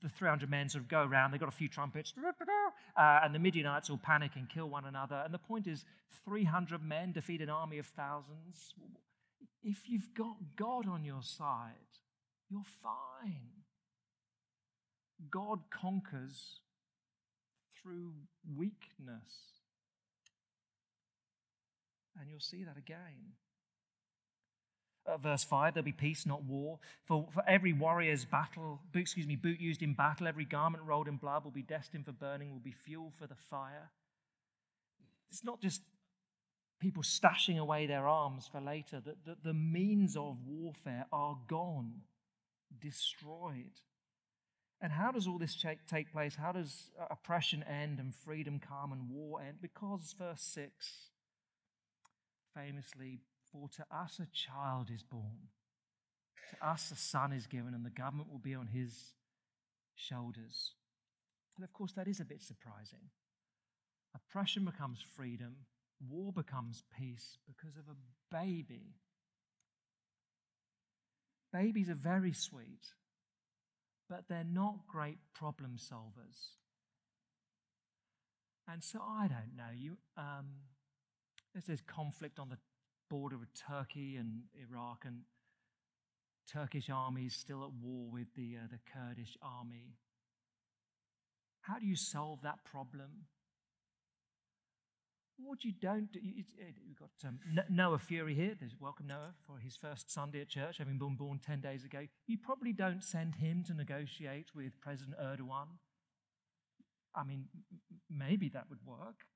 [0.02, 1.30] the 300 men sort of go around.
[1.30, 2.12] They've got a few trumpets.
[2.16, 5.22] Uh, and the Midianites will panic and kill one another.
[5.24, 5.84] And the point is
[6.24, 8.74] 300 men defeat an army of thousands.
[9.62, 11.72] If you've got God on your side,
[12.50, 13.63] you're fine.
[15.31, 16.61] God conquers
[17.81, 18.12] through
[18.57, 19.55] weakness.
[22.18, 23.35] And you'll see that again.
[25.07, 26.79] Uh, verse 5 there'll be peace, not war.
[27.05, 31.16] For, for every warrior's battle, excuse me, boot used in battle, every garment rolled in
[31.16, 33.90] blood will be destined for burning, will be fuel for the fire.
[35.31, 35.83] It's not just
[36.81, 42.03] people stashing away their arms for later, that the, the means of warfare are gone,
[42.81, 43.81] destroyed.
[44.85, 46.37] And how does all this take place?
[46.37, 49.57] How does uh, oppression end and freedom come and war end?
[49.62, 51.09] Because, verse 6,
[52.55, 53.20] famously,
[53.51, 55.49] for to us a child is born,
[56.51, 59.14] to us a son is given, and the government will be on his
[59.94, 60.73] shoulders.
[61.57, 63.09] And of course, that is a bit surprising.
[64.14, 65.64] Oppression becomes freedom,
[66.07, 67.97] war becomes peace because of a
[68.31, 68.97] baby.
[71.55, 72.85] Babies are very sweet
[74.14, 76.53] but they're not great problem solvers.
[78.68, 79.72] And so I don't know.
[79.77, 80.46] You, um,
[81.53, 82.59] there's this conflict on the
[83.11, 85.22] border with Turkey and Iraq, and
[86.50, 89.96] Turkish armies still at war with the uh, the Kurdish army.
[91.62, 93.27] How do you solve that problem?
[95.37, 98.55] What you don't do, we've got um, Noah Fury here.
[98.59, 102.07] There's welcome Noah for his first Sunday at church, having been born 10 days ago.
[102.27, 105.79] You probably don't send him to negotiate with President Erdogan.
[107.14, 107.47] I mean,
[108.09, 109.27] maybe that would work.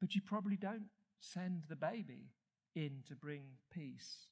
[0.00, 0.86] But you probably don't
[1.20, 2.30] send the baby
[2.74, 4.28] in to bring peace.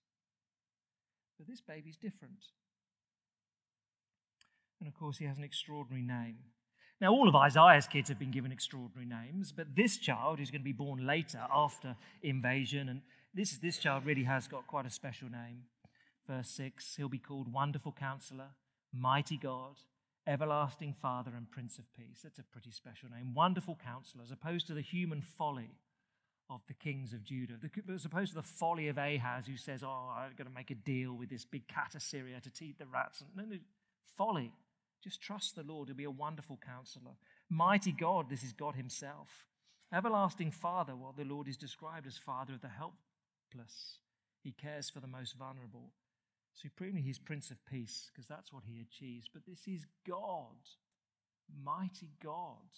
[1.39, 2.47] But this baby's different.
[4.81, 6.39] And of course, he has an extraordinary name.
[7.03, 10.61] Now, all of Isaiah's kids have been given extraordinary names, but this child is going
[10.61, 13.01] to be born later after invasion, and
[13.35, 15.65] this, this child really has got quite a special name.
[16.29, 18.51] Verse 6 He'll be called Wonderful Counselor,
[18.95, 19.81] Mighty God,
[20.29, 22.21] Everlasting Father, and Prince of Peace.
[22.23, 23.35] That's a pretty special name.
[23.35, 25.75] Wonderful Counselor, as opposed to the human folly
[26.49, 27.55] of the kings of Judah,
[27.93, 30.77] as opposed to the folly of Ahaz, who says, Oh, I'm going to make a
[30.77, 33.25] deal with this big cat Assyria to eat the rats.
[33.35, 33.57] No, no,
[34.17, 34.53] folly.
[35.03, 35.89] Just trust the Lord.
[35.89, 37.13] He'll be a wonderful counselor.
[37.49, 39.47] Mighty God, this is God Himself.
[39.93, 43.99] Everlasting Father, well, the Lord is described as Father of the helpless.
[44.43, 45.93] He cares for the most vulnerable.
[46.55, 49.27] Supremely, he's Prince of Peace, because that's what he achieves.
[49.33, 50.57] But this is God,
[51.65, 52.71] mighty God.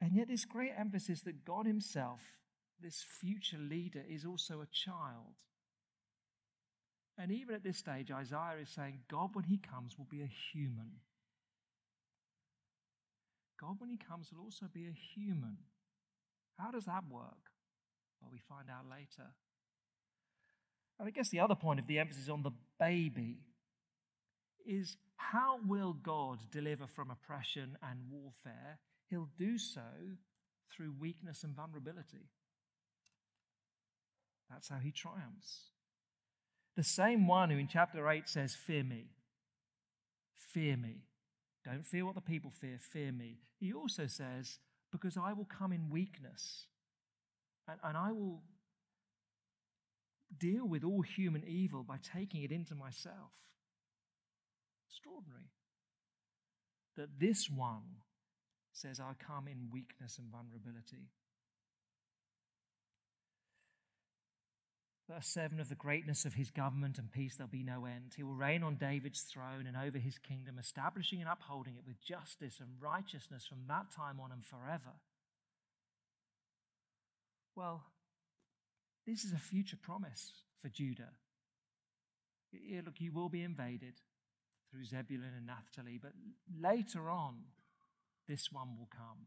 [0.00, 2.20] And yet, this great emphasis that God Himself,
[2.80, 5.36] this future leader, is also a child.
[7.20, 10.30] And even at this stage, Isaiah is saying, God, when He comes, will be a
[10.52, 10.92] human.
[13.60, 15.58] God, when He comes, will also be a human.
[16.58, 17.50] How does that work?
[18.20, 19.28] Well, we find out later.
[20.98, 23.36] And I guess the other point of the emphasis on the baby
[24.66, 29.80] is how will God deliver from oppression and warfare he'll do so
[30.74, 32.30] through weakness and vulnerability.
[34.50, 35.70] That's how he triumphs.
[36.76, 39.06] The same one who in chapter 8 says, Fear me.
[40.36, 41.02] Fear me.
[41.64, 43.38] Don't fear what the people fear, fear me.
[43.58, 44.58] He also says,
[44.90, 46.66] Because I will come in weakness
[47.68, 48.40] and, and I will
[50.38, 53.32] deal with all human evil by taking it into myself.
[54.88, 55.50] Extraordinary.
[56.96, 58.02] That this one
[58.72, 61.10] says, I come in weakness and vulnerability.
[65.10, 68.12] Verse 7 of the greatness of his government and peace there'll be no end.
[68.14, 72.00] He will reign on David's throne and over his kingdom, establishing and upholding it with
[72.00, 74.92] justice and righteousness from that time on and forever.
[77.56, 77.82] Well,
[79.04, 80.30] this is a future promise
[80.62, 81.10] for Judah.
[82.52, 83.94] Yeah, look, you will be invaded
[84.70, 86.12] through Zebulun and Naphtali, but
[86.56, 87.34] later on,
[88.28, 89.26] this one will come.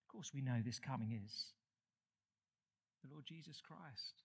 [0.00, 1.48] Of course, we know this coming is
[3.04, 4.22] the Lord Jesus Christ.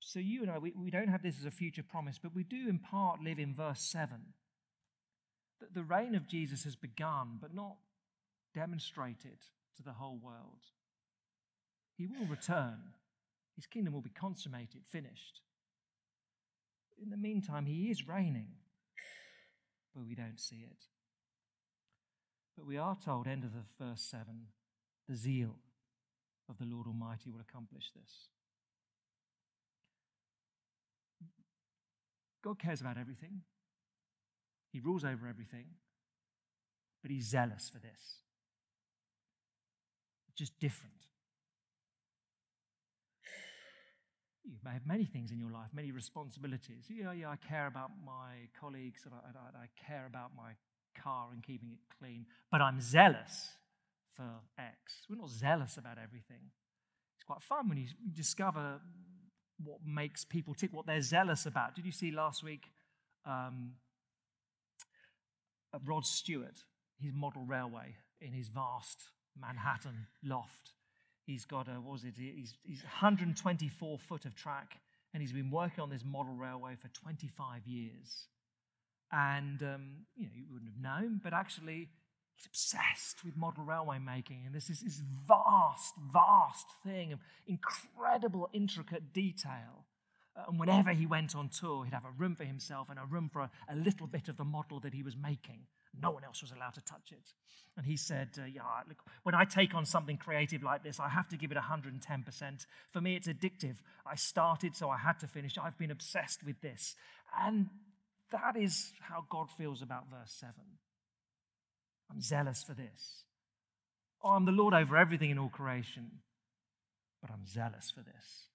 [0.00, 2.44] So, you and I, we, we don't have this as a future promise, but we
[2.44, 4.18] do in part live in verse 7
[5.60, 7.76] that the reign of Jesus has begun, but not
[8.54, 9.38] demonstrated
[9.76, 10.62] to the whole world.
[11.96, 12.78] He will return,
[13.54, 15.40] his kingdom will be consummated, finished.
[17.02, 18.48] In the meantime, he is reigning,
[19.94, 20.84] but we don't see it.
[22.56, 24.24] But we are told, end of the verse 7,
[25.08, 25.56] the zeal
[26.48, 28.28] of the Lord Almighty will accomplish this.
[32.46, 33.42] God cares about everything,
[34.72, 35.66] He rules over everything,
[37.02, 38.22] but He's zealous for this.
[40.36, 40.92] Just different.
[44.44, 46.84] You may have many things in your life, many responsibilities.
[46.88, 50.52] Yeah, yeah, I care about my colleagues, and I, I, I care about my
[51.02, 53.54] car and keeping it clean, but I'm zealous
[54.14, 55.06] for X.
[55.10, 56.52] We're not zealous about everything.
[57.16, 58.80] It's quite fun when you discover
[59.62, 61.74] what makes people tick, what they're zealous about.
[61.74, 62.64] Did you see last week
[63.24, 63.72] um,
[65.84, 66.58] Rod Stewart,
[67.00, 70.72] his model railway in his vast Manhattan loft?
[71.24, 72.14] He's got a, what was it?
[72.16, 74.78] He's, he's 124 foot of track,
[75.12, 78.28] and he's been working on this model railway for 25 years.
[79.10, 81.88] And, um, you know, you wouldn't have known, but actually,
[82.36, 84.42] he's obsessed with model railway making.
[84.46, 89.86] And this is this vast, vast thing of incredible, intricate detail.
[90.36, 93.04] Uh, and whenever he went on tour, he'd have a room for himself and a
[93.06, 95.60] room for a, a, little bit of the model that he was making.
[96.00, 97.32] No one else was allowed to touch it.
[97.74, 101.08] And he said, uh, Yeah, look, when I take on something creative like this, I
[101.08, 102.66] have to give it 110%.
[102.92, 103.76] For me, it's addictive.
[104.04, 105.56] I started, so I had to finish.
[105.56, 106.96] I've been obsessed with this.
[107.40, 107.70] And
[108.30, 110.54] that is how God feels about verse 7.
[112.10, 113.24] I'm zealous for this.
[114.22, 116.10] Oh, I'm the Lord over everything in all creation,
[117.20, 118.48] but I'm zealous for this.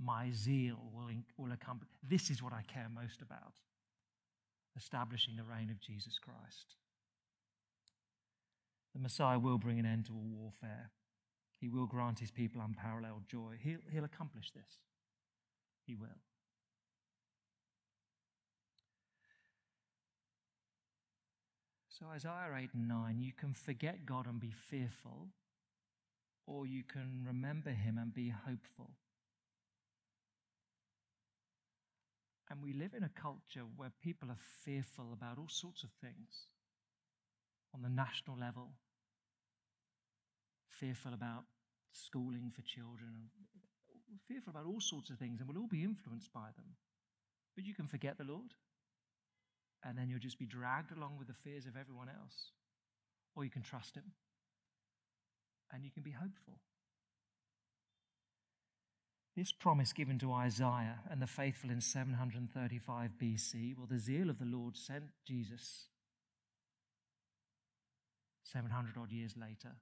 [0.00, 1.90] My zeal will, will accomplish.
[2.02, 3.54] This is what I care most about
[4.76, 6.76] establishing the reign of Jesus Christ.
[8.94, 10.90] The Messiah will bring an end to all warfare.
[11.60, 13.58] He will grant his people unparalleled joy.
[13.60, 14.78] He'll, he'll accomplish this.
[15.84, 16.22] He will.
[21.98, 25.30] So, Isaiah 8 and 9, you can forget God and be fearful,
[26.46, 28.90] or you can remember Him and be hopeful.
[32.48, 36.46] And we live in a culture where people are fearful about all sorts of things
[37.74, 38.68] on the national level,
[40.68, 41.46] fearful about
[41.90, 43.30] schooling for children,
[44.28, 46.76] fearful about all sorts of things, and we'll all be influenced by them.
[47.56, 48.54] But you can forget the Lord
[49.84, 52.52] and then you'll just be dragged along with the fears of everyone else.
[53.34, 54.12] Or you can trust Him
[55.72, 56.58] and you can be hopeful.
[59.36, 64.38] This promise given to Isaiah and the faithful in 735 BC, well, the zeal of
[64.38, 65.84] the Lord sent Jesus
[68.42, 69.76] 700 odd years later,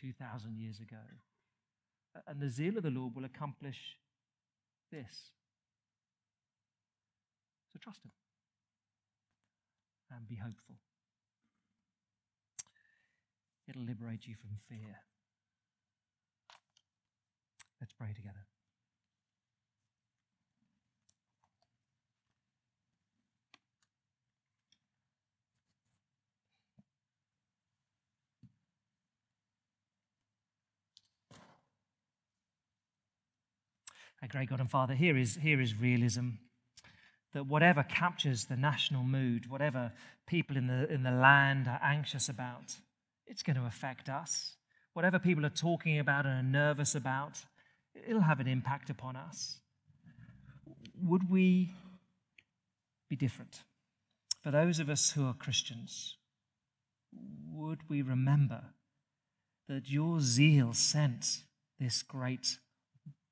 [0.00, 1.02] 2,000 years ago.
[2.28, 3.96] And the zeal of the Lord will accomplish
[4.92, 5.32] this
[7.72, 8.12] So trust Him
[10.16, 10.76] and be hopeful.
[13.68, 14.96] It'll liberate you from fear.
[17.80, 18.46] Let's pray together.
[34.22, 36.30] Our great God and Father, here is, here is realism
[37.34, 39.92] that whatever captures the national mood, whatever
[40.26, 42.76] people in the, in the land are anxious about,
[43.26, 44.54] it's going to affect us.
[44.94, 47.44] Whatever people are talking about and are nervous about,
[48.08, 49.58] it'll have an impact upon us.
[51.02, 51.72] Would we
[53.10, 53.64] be different?
[54.42, 56.16] For those of us who are Christians,
[57.50, 58.66] would we remember
[59.68, 61.42] that your zeal sent
[61.80, 62.58] this great,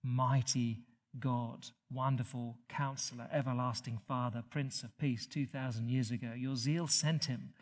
[0.03, 0.79] mighty
[1.19, 6.33] God, wonderful counselor, everlasting Father, Prince of Peace, 2,000 years ago?
[6.37, 7.53] Your zeal sent him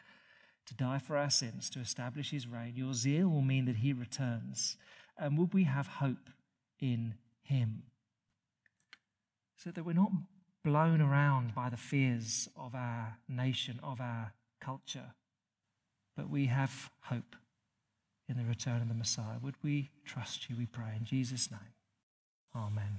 [0.66, 2.74] to die for our sins, to establish his reign.
[2.76, 4.76] Your zeal will mean that he returns.
[5.18, 6.30] And would we have hope
[6.78, 7.84] in him?
[9.57, 10.12] So that we're not
[10.64, 15.14] blown around by the fears of our nation, of our culture,
[16.16, 17.34] but we have hope
[18.28, 19.38] in the return of the Messiah.
[19.42, 21.61] Would we trust you, we pray, in Jesus' name?
[22.55, 22.98] Amen.